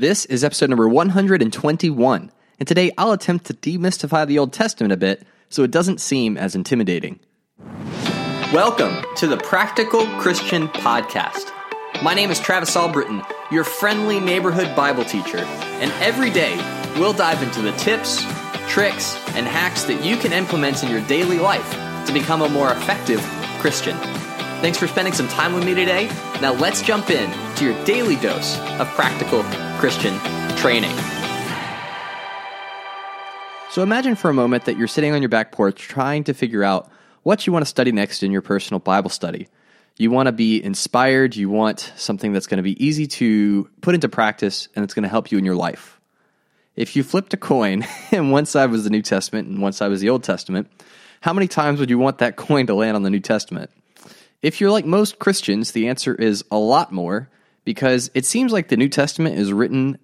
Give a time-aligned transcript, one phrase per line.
[0.00, 4.96] This is episode number 121, and today I'll attempt to demystify the Old Testament a
[4.96, 7.20] bit so it doesn't seem as intimidating.
[8.50, 11.52] Welcome to the Practical Christian Podcast.
[12.02, 16.56] My name is Travis Albritton, your friendly neighborhood Bible teacher, and every day
[16.98, 18.24] we'll dive into the tips,
[18.70, 21.72] tricks, and hacks that you can implement in your daily life
[22.06, 23.20] to become a more effective
[23.58, 23.98] Christian.
[24.62, 26.08] Thanks for spending some time with me today.
[26.40, 29.42] Now let's jump in to your daily dose of practical
[29.78, 30.18] Christian
[30.56, 30.96] training.
[33.70, 36.64] So imagine for a moment that you're sitting on your back porch trying to figure
[36.64, 36.90] out
[37.24, 39.48] what you want to study next in your personal Bible study.
[39.98, 43.94] You want to be inspired, you want something that's going to be easy to put
[43.94, 46.00] into practice and it's going to help you in your life.
[46.74, 49.88] If you flipped a coin and one side was the New Testament and one side
[49.88, 50.70] was the Old Testament,
[51.20, 53.70] how many times would you want that coin to land on the New Testament?
[54.42, 57.28] If you're like most Christians, the answer is a lot more
[57.64, 59.98] because it seems like the New Testament is written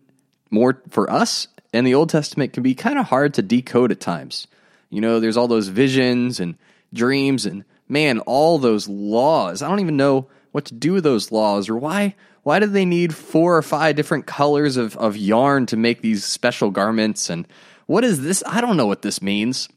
[0.50, 4.00] more for us, and the Old Testament can be kind of hard to decode at
[4.00, 4.46] times.
[4.90, 6.56] You know, there's all those visions and
[6.92, 9.62] dreams, and man, all those laws.
[9.62, 12.14] I don't even know what to do with those laws or why.
[12.42, 16.24] Why do they need four or five different colors of, of yarn to make these
[16.24, 17.28] special garments?
[17.28, 17.46] And
[17.86, 18.42] what is this?
[18.46, 19.68] I don't know what this means.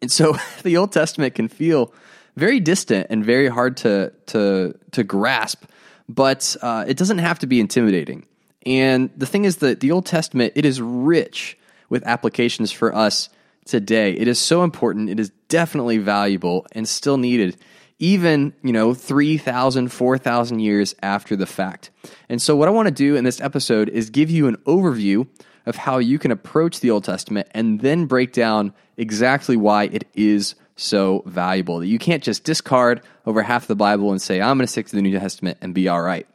[0.00, 1.92] And so the Old Testament can feel
[2.38, 5.64] very distant and very hard to to to grasp
[6.08, 8.24] but uh, it doesn't have to be intimidating.
[8.64, 13.28] And the thing is that the Old Testament it is rich with applications for us
[13.64, 14.12] today.
[14.12, 15.10] It is so important.
[15.10, 17.56] It is definitely valuable and still needed
[18.00, 21.90] even, you know, 3,000, 4,000 years after the fact.
[22.28, 25.26] And so what I want to do in this episode is give you an overview
[25.66, 30.06] of how you can approach the Old Testament and then break down exactly why it
[30.14, 34.56] is so valuable that you can't just discard over half the Bible and say, I'm
[34.56, 36.26] going to stick to the New Testament and be all right.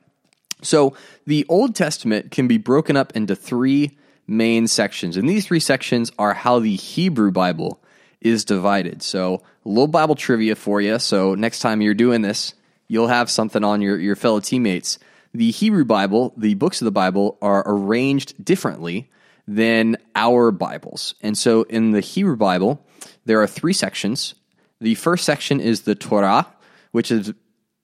[0.61, 5.17] So the Old Testament can be broken up into three main sections.
[5.17, 7.81] And these three sections are how the Hebrew Bible
[8.21, 9.01] is divided.
[9.01, 10.99] So a little Bible trivia for you.
[10.99, 12.53] So next time you're doing this,
[12.87, 14.99] you'll have something on your, your fellow teammates.
[15.33, 19.09] The Hebrew Bible, the books of the Bible, are arranged differently
[19.47, 21.15] than our Bibles.
[21.21, 22.85] And so in the Hebrew Bible,
[23.25, 24.35] there are three sections.
[24.79, 26.47] The first section is the Torah,
[26.91, 27.33] which is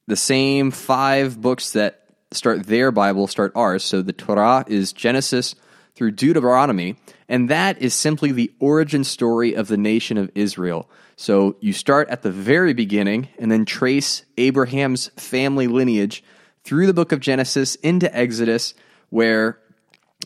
[0.08, 3.84] the same five books that start their Bible, start ours.
[3.84, 5.56] So the Torah is Genesis
[5.96, 6.96] through Deuteronomy,
[7.28, 10.90] and that is simply the origin story of the nation of Israel.
[11.16, 16.24] So you start at the very beginning and then trace Abraham's family lineage
[16.64, 18.74] through the book of Genesis into Exodus,
[19.10, 19.60] where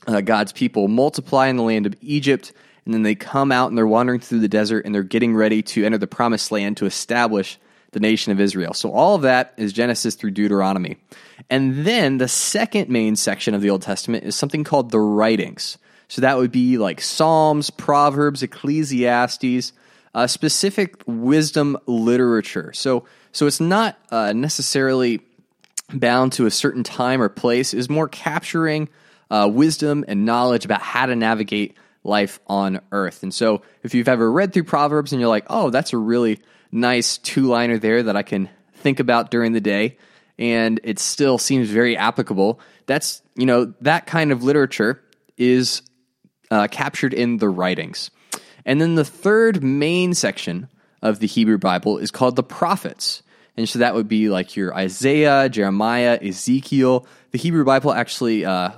[0.05, 2.53] uh, God's people multiply in the land of Egypt,
[2.85, 5.61] and then they come out and they're wandering through the desert and they're getting ready
[5.61, 7.57] to enter the promised land to establish
[7.91, 8.73] the nation of Israel.
[8.73, 10.97] So all of that is Genesis through Deuteronomy.
[11.49, 15.77] And then the second main section of the Old Testament is something called the writings.
[16.07, 19.73] So that would be like Psalms, Proverbs, Ecclesiastes,
[20.15, 22.73] uh, specific wisdom literature.
[22.73, 25.21] So so it's not uh, necessarily
[25.91, 27.73] bound to a certain time or place.
[27.73, 28.89] Is more capturing
[29.31, 33.23] uh, wisdom and knowledge about how to navigate life on earth.
[33.23, 36.39] And so, if you've ever read through Proverbs and you're like, oh, that's a really
[36.71, 39.97] nice two liner there that I can think about during the day,
[40.37, 45.01] and it still seems very applicable, that's, you know, that kind of literature
[45.37, 45.81] is
[46.51, 48.11] uh, captured in the writings.
[48.65, 50.69] And then the third main section
[51.01, 53.23] of the Hebrew Bible is called the prophets.
[53.57, 57.05] And so that would be like your Isaiah, Jeremiah, Ezekiel.
[57.31, 58.71] The Hebrew Bible actually uh,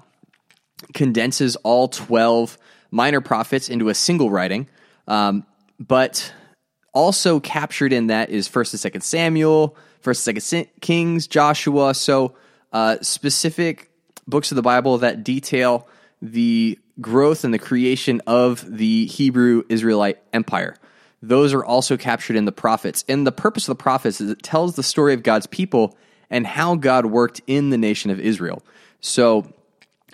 [0.93, 2.57] condenses all 12
[2.91, 4.67] minor prophets into a single writing.
[5.07, 5.45] Um,
[5.79, 6.33] but
[6.93, 11.93] also captured in that is First and Second Samuel, First and Second Kings, Joshua.
[11.93, 12.35] So
[12.71, 13.91] uh, specific
[14.27, 15.87] books of the Bible that detail
[16.21, 20.77] the growth and the creation of the Hebrew Israelite empire.
[21.21, 23.03] Those are also captured in the prophets.
[23.09, 25.97] And the purpose of the prophets is it tells the story of God's people
[26.29, 28.63] and how God worked in the nation of Israel.
[29.01, 29.51] So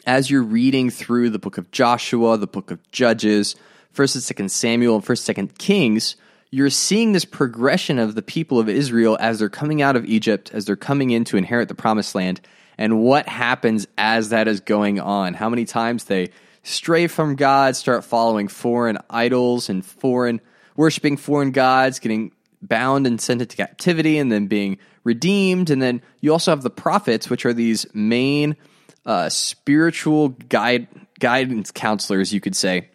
[0.06, 3.55] as you're reading through the book of Joshua, the book of Judges,
[3.96, 6.16] 1st and 2nd Samuel, and 1st and 2nd Kings,
[6.49, 10.52] you're seeing this progression of the people of Israel as they're coming out of Egypt,
[10.53, 12.41] as they're coming in to inherit the promised land,
[12.78, 15.34] and what happens as that is going on.
[15.34, 16.31] How many times they
[16.64, 20.41] stray from God, start following foreign idols and foreign
[20.76, 22.31] worshiping foreign gods, getting
[22.61, 25.70] bound and sent into captivity, and then being redeemed.
[25.70, 28.55] And then you also have the prophets, which are these main
[29.06, 30.88] uh, spiritual guide
[31.20, 32.90] guidance counselors, you could say,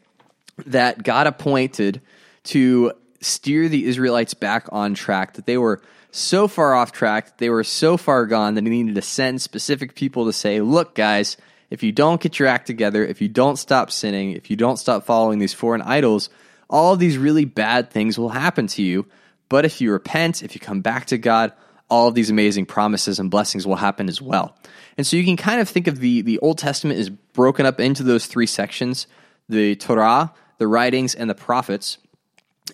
[0.67, 2.01] that God appointed
[2.45, 5.35] to steer the Israelites back on track.
[5.35, 8.95] That they were so far off track, they were so far gone that he needed
[8.95, 11.37] to send specific people to say, "Look, guys,
[11.71, 14.79] if you don't get your act together, if you don't stop sinning, if you don't
[14.79, 16.31] stop following these foreign idols,
[16.71, 19.07] all of these really bad things will happen to you.
[19.49, 21.53] But if you repent, if you come back to God,
[21.89, 24.57] all of these amazing promises and blessings will happen as well.
[24.97, 27.81] And so you can kind of think of the, the Old Testament is broken up
[27.81, 29.07] into those three sections
[29.49, 31.99] the Torah, the writings, and the prophets.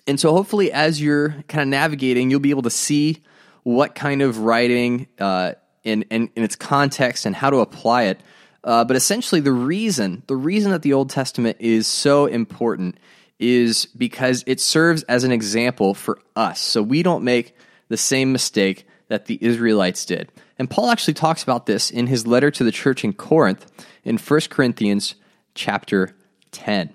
[0.07, 3.21] And so hopefully, as you're kind of navigating, you'll be able to see
[3.61, 8.21] what kind of writing uh, in, in, in its context and how to apply it.
[8.63, 12.97] Uh, but essentially, the reason the reason that the Old Testament is so important
[13.37, 17.55] is because it serves as an example for us, so we don't make
[17.89, 20.31] the same mistake that the Israelites did.
[20.57, 23.71] And Paul actually talks about this in his letter to the church in Corinth
[24.03, 25.13] in 1 Corinthians
[25.53, 26.15] chapter
[26.51, 26.91] 10.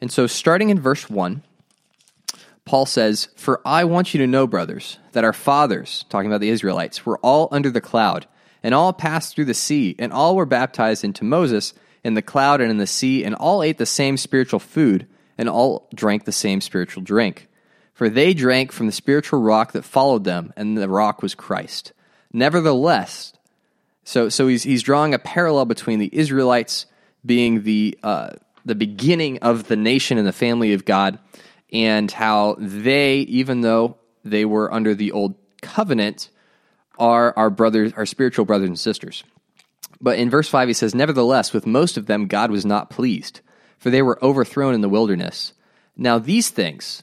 [0.00, 1.42] And so, starting in verse 1,
[2.64, 6.50] Paul says, For I want you to know, brothers, that our fathers, talking about the
[6.50, 8.28] Israelites, were all under the cloud,
[8.62, 11.74] and all passed through the sea, and all were baptized into Moses
[12.04, 15.48] in the cloud and in the sea, and all ate the same spiritual food, and
[15.48, 17.48] all drank the same spiritual drink.
[17.98, 21.92] For they drank from the spiritual rock that followed them, and the rock was Christ.
[22.32, 23.32] Nevertheless,
[24.04, 26.86] so so he's he's drawing a parallel between the Israelites
[27.26, 28.30] being the uh,
[28.64, 31.18] the beginning of the nation and the family of God,
[31.72, 36.30] and how they, even though they were under the old covenant,
[37.00, 39.24] are our brothers, our spiritual brothers and sisters.
[40.00, 43.40] But in verse 5, he says, Nevertheless, with most of them God was not pleased,
[43.76, 45.52] for they were overthrown in the wilderness.
[45.96, 47.02] Now, these things,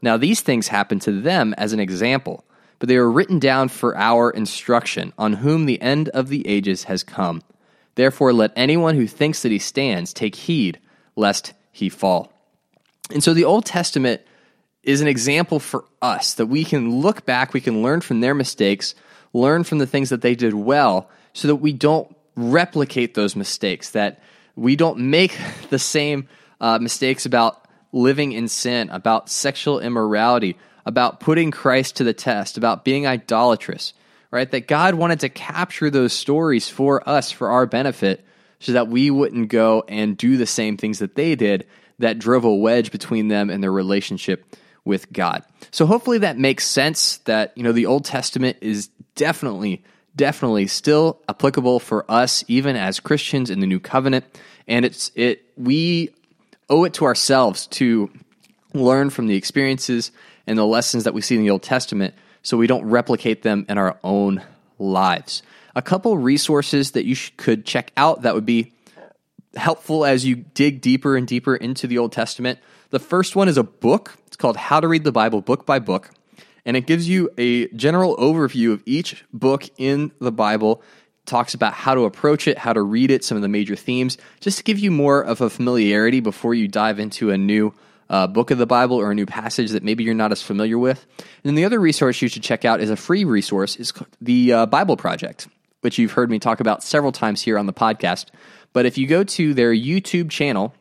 [0.00, 2.44] Now, these things happened to them as an example,
[2.78, 6.84] but they were written down for our instruction, on whom the end of the ages
[6.84, 7.42] has come.
[7.96, 10.78] Therefore, let anyone who thinks that he stands take heed
[11.16, 12.32] lest he fall.
[13.10, 14.22] And so the Old Testament
[14.84, 18.34] is an example for us that we can look back, we can learn from their
[18.34, 18.94] mistakes,
[19.32, 23.90] learn from the things that they did well, so that we don't replicate those mistakes,
[23.90, 24.22] that
[24.54, 25.36] we don't make
[25.70, 26.28] the same
[26.60, 32.56] uh, mistakes about living in sin, about sexual immorality, about putting Christ to the test,
[32.56, 33.92] about being idolatrous,
[34.30, 34.50] right?
[34.50, 38.24] That God wanted to capture those stories for us, for our benefit,
[38.60, 41.66] so that we wouldn't go and do the same things that they did
[41.98, 45.44] that drove a wedge between them and their relationship with God.
[45.70, 49.84] So hopefully that makes sense that, you know, the Old Testament is definitely
[50.16, 54.24] definitely still applicable for us even as Christians in the new covenant
[54.66, 56.12] and it's it we
[56.68, 58.10] owe it to ourselves to
[58.74, 60.12] learn from the experiences
[60.46, 63.66] and the lessons that we see in the Old Testament so we don't replicate them
[63.68, 64.42] in our own
[64.78, 65.42] lives.
[65.74, 68.72] A couple resources that you sh- could check out that would be
[69.54, 72.58] helpful as you dig deeper and deeper into the Old Testament.
[72.90, 74.14] The first one is a book.
[74.26, 76.10] It's called How to Read the Bible Book by Book.
[76.64, 80.82] And it gives you a general overview of each book in the Bible,
[81.28, 84.18] talks about how to approach it, how to read it, some of the major themes,
[84.40, 87.72] just to give you more of a familiarity before you dive into a new
[88.10, 90.78] uh, book of the Bible or a new passage that maybe you're not as familiar
[90.78, 91.06] with.
[91.18, 94.52] And then the other resource you should check out is a free resource, is the
[94.52, 95.46] uh, Bible Project,
[95.82, 98.26] which you've heard me talk about several times here on the podcast.
[98.72, 100.74] But if you go to their YouTube channel,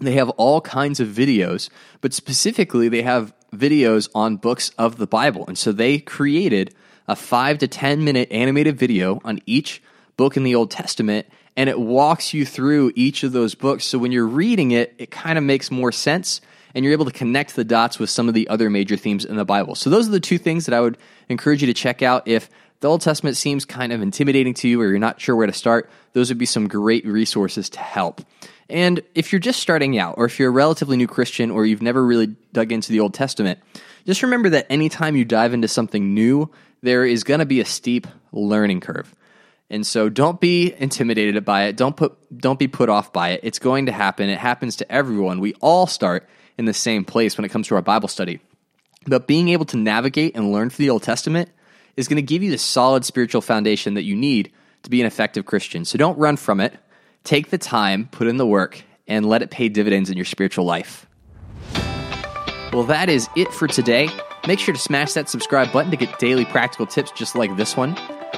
[0.00, 1.68] they have all kinds of videos,
[2.00, 5.44] but specifically, they have videos on books of the Bible.
[5.46, 6.74] And so they created
[7.10, 9.82] a five to 10 minute animated video on each
[10.16, 11.26] book in the Old Testament,
[11.56, 13.84] and it walks you through each of those books.
[13.84, 16.40] So when you're reading it, it kind of makes more sense,
[16.72, 19.34] and you're able to connect the dots with some of the other major themes in
[19.34, 19.74] the Bible.
[19.74, 20.98] So those are the two things that I would
[21.28, 22.48] encourage you to check out if
[22.78, 25.52] the Old Testament seems kind of intimidating to you or you're not sure where to
[25.52, 28.20] start, those would be some great resources to help.
[28.70, 31.82] And if you're just starting out, or if you're a relatively new Christian, or you've
[31.82, 33.58] never really dug into the Old Testament,
[34.06, 36.50] just remember that anytime you dive into something new,
[36.82, 39.14] there is going to be a steep learning curve.
[39.68, 41.76] And so don't be intimidated by it.
[41.76, 43.40] Don't put don't be put off by it.
[43.44, 44.28] It's going to happen.
[44.28, 45.38] It happens to everyone.
[45.38, 48.40] We all start in the same place when it comes to our Bible study.
[49.06, 51.50] But being able to navigate and learn from the Old Testament
[51.96, 55.06] is going to give you the solid spiritual foundation that you need to be an
[55.06, 55.84] effective Christian.
[55.84, 56.74] So don't run from it.
[57.24, 60.64] Take the time, put in the work, and let it pay dividends in your spiritual
[60.64, 61.06] life.
[62.72, 64.08] Well, that is it for today.
[64.46, 67.76] Make sure to smash that subscribe button to get daily practical tips just like this
[67.76, 67.96] one.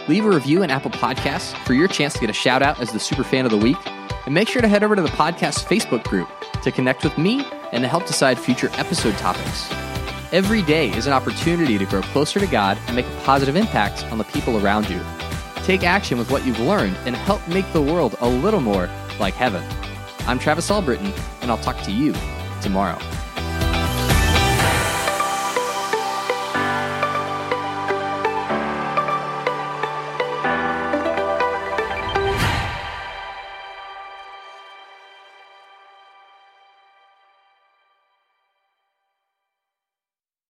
[0.08, 2.92] Leave a review in Apple Podcasts for your chance to get a shout out as
[2.92, 3.76] the super fan of the week.
[4.24, 6.28] And make sure to head over to the podcast Facebook group
[6.62, 9.70] to connect with me and to help decide future episode topics.
[10.32, 14.04] Every day is an opportunity to grow closer to God and make a positive impact
[14.06, 15.00] on the people around you.
[15.64, 18.90] Take action with what you've learned and help make the world a little more
[19.20, 19.62] like heaven.
[20.26, 22.14] I'm Travis Albritton, and I'll talk to you
[22.60, 22.98] tomorrow.